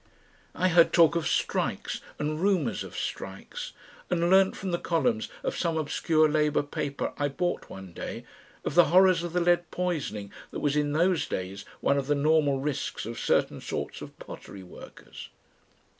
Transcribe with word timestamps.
I 0.55 0.69
heard 0.69 0.93
talk 0.93 1.15
of 1.15 1.27
strikes 1.27 2.01
and 2.17 2.39
rumours 2.41 2.83
of 2.83 2.97
strikes, 2.97 3.71
and 4.09 4.31
learnt 4.31 4.55
from 4.57 4.71
the 4.71 4.79
columns 4.79 5.29
of 5.43 5.55
some 5.55 5.77
obscure 5.77 6.27
labour 6.27 6.63
paper 6.63 7.13
I 7.19 7.27
bought 7.27 7.69
one 7.69 7.93
day, 7.93 8.25
of 8.65 8.73
the 8.73 8.85
horrors 8.85 9.21
of 9.21 9.33
the 9.33 9.39
lead 9.39 9.69
poisoning 9.69 10.31
that 10.49 10.59
was 10.59 10.75
in 10.75 10.93
those 10.93 11.27
days 11.27 11.65
one 11.81 11.99
of 11.99 12.07
the 12.07 12.15
normal 12.15 12.59
risks 12.59 13.05
of 13.05 13.19
certain 13.19 13.61
sorts 13.61 14.01
of 14.01 14.17
pottery 14.17 14.63
workers. 14.63 15.29